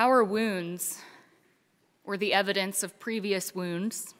[0.00, 1.02] Our wounds,
[2.04, 4.14] or the evidence of previous wounds,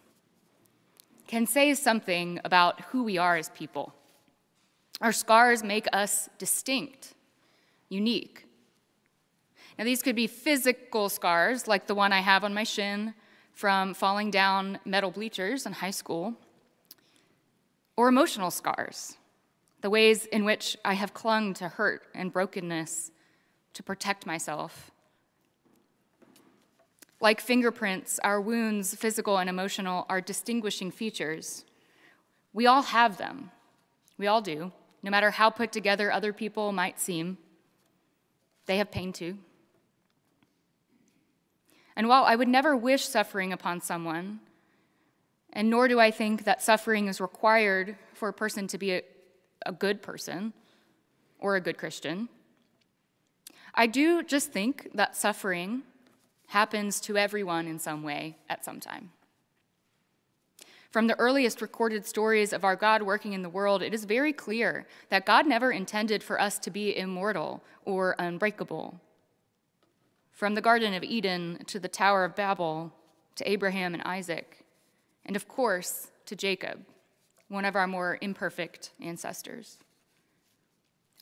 [1.26, 3.94] can say something about who we are as people.
[5.00, 7.14] Our scars make us distinct,
[7.88, 8.44] unique.
[9.78, 13.14] Now, these could be physical scars, like the one I have on my shin
[13.54, 16.34] from falling down metal bleachers in high school,
[17.96, 19.16] or emotional scars,
[19.80, 23.12] the ways in which I have clung to hurt and brokenness
[23.72, 24.90] to protect myself.
[27.20, 31.64] Like fingerprints, our wounds, physical and emotional, are distinguishing features.
[32.52, 33.50] We all have them.
[34.16, 37.38] We all do, no matter how put together other people might seem.
[38.66, 39.38] They have pain too.
[41.94, 44.40] And while I would never wish suffering upon someone,
[45.52, 49.02] and nor do I think that suffering is required for a person to be a,
[49.66, 50.54] a good person
[51.38, 52.28] or a good Christian,
[53.74, 55.82] I do just think that suffering
[56.50, 59.12] happens to everyone in some way at some time.
[60.90, 64.32] From the earliest recorded stories of our God working in the world, it is very
[64.32, 69.00] clear that God never intended for us to be immortal or unbreakable.
[70.32, 72.92] From the Garden of Eden to the Tower of Babel
[73.36, 74.64] to Abraham and Isaac,
[75.24, 76.84] and of course to Jacob,
[77.46, 79.78] one of our more imperfect ancestors.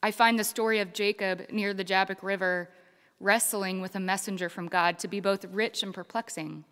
[0.02, 2.70] I find the story of Jacob near the Jabbok River
[3.20, 6.64] wrestling with a messenger from God to be both rich and perplexing.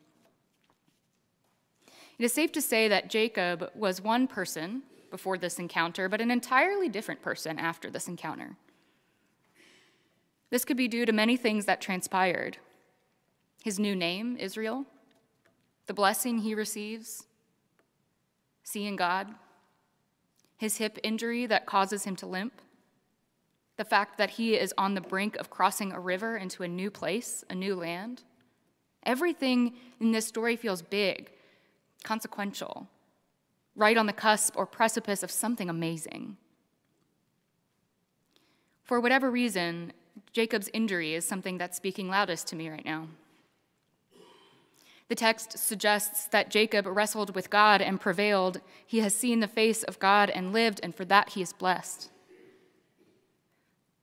[2.18, 6.30] It is safe to say that Jacob was one person before this encounter, but an
[6.30, 8.56] entirely different person after this encounter.
[10.50, 12.58] This could be due to many things that transpired
[13.62, 14.84] his new name, Israel,
[15.86, 17.26] the blessing he receives,
[18.62, 19.34] seeing God,
[20.56, 22.62] his hip injury that causes him to limp,
[23.76, 26.90] the fact that he is on the brink of crossing a river into a new
[26.90, 28.22] place, a new land.
[29.04, 31.30] Everything in this story feels big,
[32.02, 32.88] consequential,
[33.74, 36.36] right on the cusp or precipice of something amazing.
[38.82, 39.92] For whatever reason,
[40.32, 43.08] Jacob's injury is something that's speaking loudest to me right now.
[45.08, 48.60] The text suggests that Jacob wrestled with God and prevailed.
[48.84, 52.10] He has seen the face of God and lived, and for that he is blessed.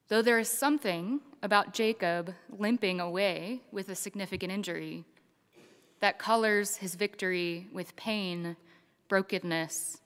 [0.10, 5.06] Though there is something about Jacob limping away with a significant injury
[6.02, 8.58] that colors his victory with pain,
[9.08, 10.02] brokenness,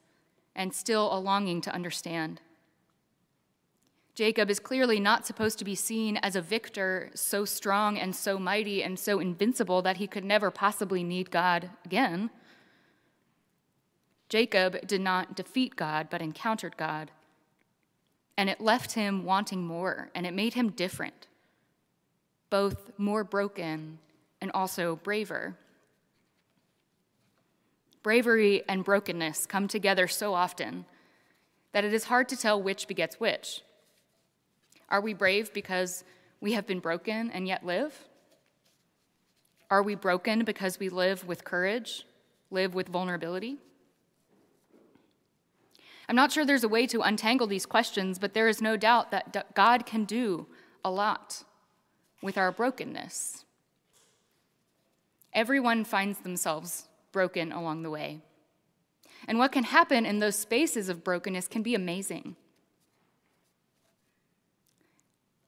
[0.54, 2.40] and still a longing to understand.
[4.14, 8.38] Jacob is clearly not supposed to be seen as a victor so strong and so
[8.38, 12.30] mighty and so invincible that he could never possibly need God again.
[14.28, 17.10] Jacob did not defeat God, but encountered God
[18.38, 21.26] and it left him wanting more, and it made him different,
[22.50, 23.98] both more broken
[24.40, 25.56] and also braver.
[28.04, 30.84] Bravery and brokenness come together so often
[31.72, 33.62] that it is hard to tell which begets which.
[34.88, 36.04] Are we brave because
[36.40, 37.92] we have been broken and yet live?
[39.68, 42.06] Are we broken because we live with courage,
[42.52, 43.58] live with vulnerability?
[46.08, 49.10] I'm not sure there's a way to untangle these questions, but there is no doubt
[49.10, 50.46] that God can do
[50.84, 51.44] a lot
[52.22, 53.44] with our brokenness.
[55.34, 58.20] Everyone finds themselves broken along the way.
[59.26, 62.36] And what can happen in those spaces of brokenness can be amazing.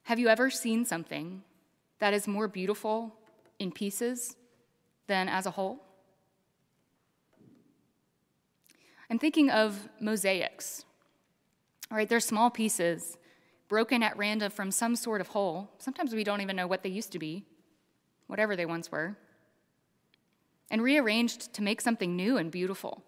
[0.03, 1.42] Have you ever seen something
[2.00, 3.15] that is more beautiful
[3.59, 4.37] in pieces
[5.06, 5.82] than as a whole?
[9.10, 10.84] I'm thinking of mosaics.
[11.91, 13.19] All right, they're small pieces
[13.69, 15.71] broken at random from some sort of whole.
[15.78, 17.44] Sometimes we don't even know what they used to be,
[18.26, 19.16] whatever they once were,
[20.71, 23.03] and rearranged to make something new and beautiful.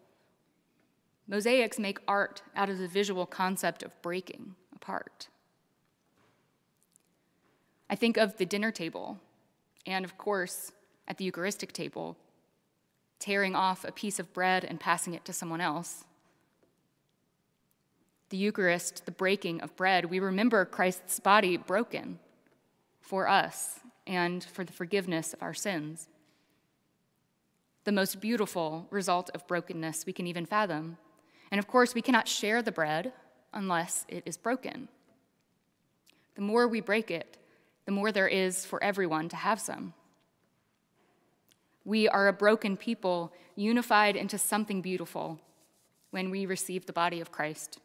[1.28, 5.28] Mosaics make art out of the visual concept of breaking apart.
[7.90, 9.18] I think of the dinner table,
[9.86, 10.72] and of course,
[11.06, 12.16] at the Eucharistic table,
[13.22, 16.04] tearing off a piece of bread and passing it to someone else.
[18.30, 22.18] The Eucharist, the breaking of bread, we remember Christ's body broken
[23.00, 23.78] for us
[24.08, 26.08] and for the forgiveness of our sins.
[27.84, 30.98] The most beautiful result of brokenness we can even fathom.
[31.52, 33.12] And of course, we cannot share the bread
[33.52, 34.88] unless it is broken.
[36.34, 37.38] The more we break it,
[37.86, 39.94] the more there is for everyone to have some.
[41.84, 45.40] We are a broken people unified into something beautiful
[46.10, 47.78] when we receive the body of Christ.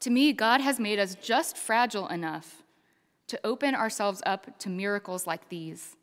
[0.00, 2.62] To me, God has made us just fragile enough
[3.28, 5.96] to open ourselves up to miracles like these,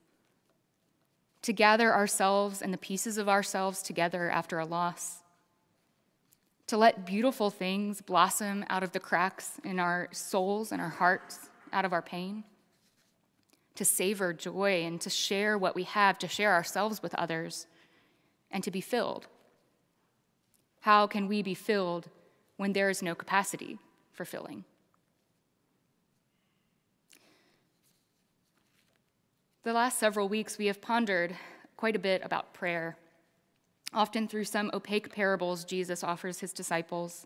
[1.42, 5.24] to gather ourselves and the pieces of ourselves together after a loss,
[6.68, 11.50] to let beautiful things blossom out of the cracks in our souls and our hearts,
[11.74, 12.44] out of our pain,
[13.76, 17.68] to savor joy and to share what we have, to share ourselves with others,
[18.50, 19.28] and to be filled.
[20.82, 22.10] How can we be filled
[22.58, 23.78] when there is no capacity
[24.14, 24.64] for filling?
[29.64, 31.36] The last several weeks, we have pondered
[31.76, 32.98] quite a bit about prayer.
[33.94, 37.26] Often through some opaque parables Jesus offers his disciples.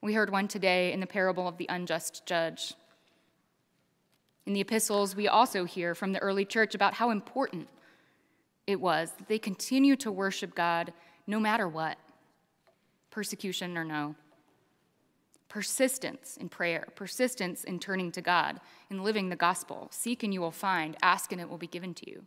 [0.00, 2.74] We heard one today in the parable of the unjust judge.
[4.46, 7.68] In the epistles, we also hear from the early church about how important
[8.66, 10.92] it was that they continue to worship God
[11.26, 11.98] no matter what,
[13.10, 14.14] persecution or no
[15.48, 18.60] persistence in prayer, persistence in turning to God,
[18.90, 19.88] in living the gospel.
[19.90, 22.24] Seek and you will find, ask and it will be given to you.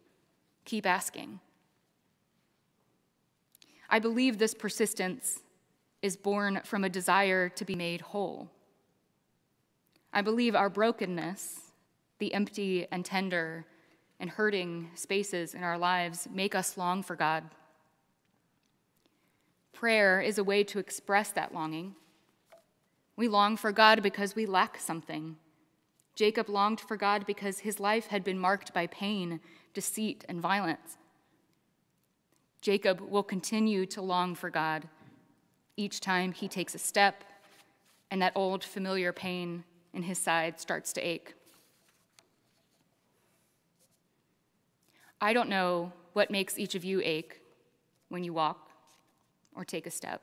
[0.66, 1.40] Keep asking.
[3.90, 5.42] I believe this persistence
[6.02, 8.50] is born from a desire to be made whole.
[10.14, 11.69] I believe our brokenness,
[12.20, 13.66] the empty and tender
[14.20, 17.44] and hurting spaces in our lives, make us long for God.
[19.74, 21.96] Prayer is a way to express that longing
[23.20, 25.36] we long for God because we lack something.
[26.16, 29.42] Jacob longed for God because his life had been marked by pain,
[29.74, 30.96] deceit, and violence.
[32.62, 34.88] Jacob will continue to long for God
[35.76, 37.26] each time he takes a step
[38.10, 41.34] and that old familiar pain in his side starts to ache.
[45.22, 47.42] I don't know what makes each of you ache
[48.10, 48.72] when you walk
[49.56, 50.22] or take a step.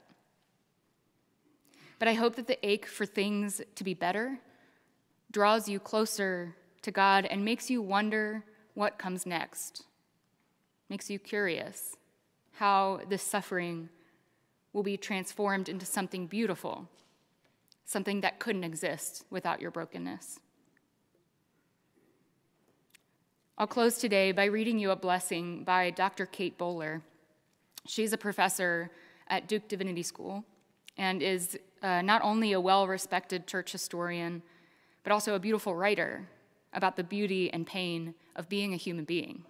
[1.98, 4.38] But I hope that the ache for things to be better
[5.30, 8.44] draws you closer to God and makes you wonder
[8.74, 9.84] what comes next,
[10.88, 11.96] makes you curious
[12.52, 13.88] how this suffering
[14.72, 16.88] will be transformed into something beautiful,
[17.84, 20.38] something that couldn't exist without your brokenness.
[23.58, 26.26] I'll close today by reading you a blessing by Dr.
[26.26, 27.00] Kate Bowler.
[27.86, 28.90] She's a professor
[29.28, 30.44] at Duke Divinity School
[30.98, 34.42] and is uh, not only a well respected church historian,
[35.04, 36.28] but also a beautiful writer
[36.74, 39.42] about the beauty and pain of being a human being.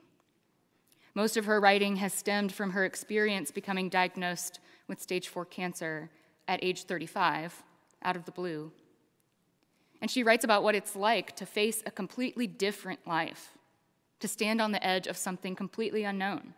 [1.17, 6.11] Most of her writing has stemmed from her experience becoming diagnosed with stage 4 cancer
[6.47, 7.61] at age 35,
[8.05, 8.71] out of the blue.
[10.01, 13.57] And she writes about what it's like to face a completely different life,
[14.21, 16.55] to stand on the edge of something completely unknown,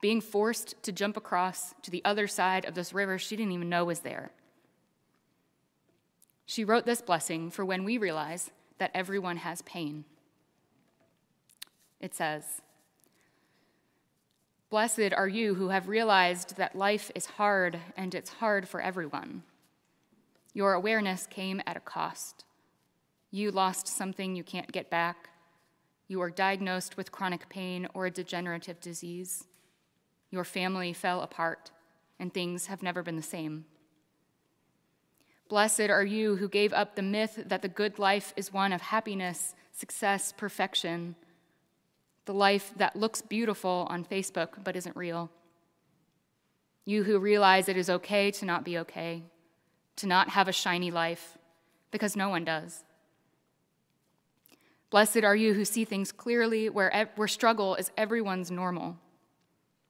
[0.00, 3.68] being forced to jump across to the other side of this river she didn't even
[3.68, 4.30] know was there.
[6.46, 10.04] She wrote this blessing for when we realize that everyone has pain.
[12.00, 12.60] It says,
[14.68, 19.44] Blessed are you who have realized that life is hard and it's hard for everyone.
[20.52, 22.44] Your awareness came at a cost.
[23.30, 25.30] You lost something you can't get back.
[26.06, 29.44] You are diagnosed with chronic pain or a degenerative disease.
[30.30, 31.70] Your family fell apart,
[32.18, 33.64] and things have never been the same.
[35.48, 38.80] Blessed are you who gave up the myth that the good life is one of
[38.80, 41.14] happiness, success, perfection,
[42.24, 45.30] the life that looks beautiful on Facebook but isn't real.
[46.84, 49.22] You who realize it is okay to not be okay,
[49.96, 51.38] to not have a shiny life,
[51.90, 52.84] because no one does.
[54.94, 58.96] Blessed are you who see things clearly, where, where struggle is everyone's normal.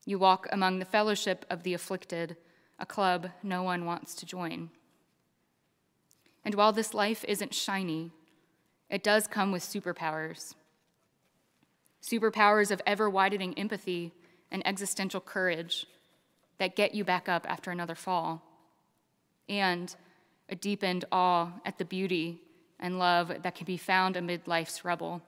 [0.06, 2.38] You walk among the fellowship of the afflicted,
[2.78, 4.70] a club no one wants to join.
[6.42, 8.12] And while this life isn't shiny,
[8.88, 10.54] it does come with superpowers.
[12.02, 14.14] Superpowers of ever widening empathy
[14.50, 15.86] and existential courage
[16.56, 18.40] that get you back up after another fall,
[19.50, 19.94] and
[20.48, 22.40] a deepened awe at the beauty
[22.84, 25.22] and love that can be found amid life's rubble.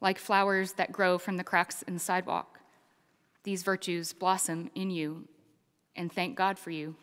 [0.00, 2.60] Like flowers that grow from the cracks in the sidewalk,
[3.42, 5.26] these virtues blossom in you,
[5.96, 6.94] and thank God for you.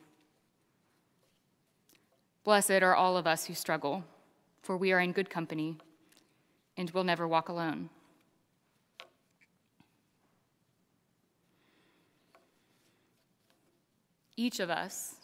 [2.46, 4.06] Blessed are all of us who struggle,
[4.62, 5.76] for we are in good company
[6.78, 7.90] and will never walk alone.
[14.38, 15.16] Each of us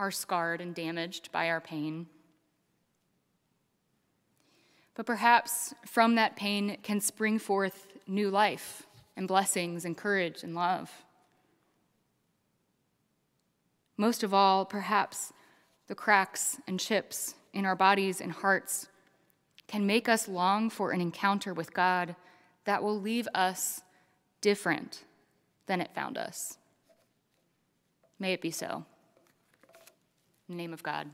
[0.00, 2.06] are scarred and damaged by our pain.
[4.94, 10.54] But perhaps from that pain can spring forth new life and blessings and courage and
[10.54, 10.90] love.
[13.98, 15.34] Most of all, perhaps
[15.86, 18.88] the cracks and chips in our bodies and hearts
[19.68, 22.16] can make us long for an encounter with God
[22.64, 23.82] that will leave us
[24.40, 25.04] different
[25.66, 26.56] than it found us.
[28.18, 28.86] May it be so.
[30.50, 31.08] Name of God.